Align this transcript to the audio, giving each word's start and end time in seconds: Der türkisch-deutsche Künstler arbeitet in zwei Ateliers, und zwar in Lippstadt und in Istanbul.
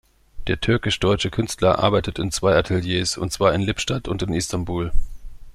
Der 0.47 0.59
türkisch-deutsche 0.59 1.29
Künstler 1.29 1.77
arbeitet 1.77 2.17
in 2.17 2.31
zwei 2.31 2.55
Ateliers, 2.55 3.19
und 3.19 3.31
zwar 3.31 3.53
in 3.53 3.61
Lippstadt 3.61 4.07
und 4.07 4.23
in 4.23 4.33
Istanbul. 4.33 4.91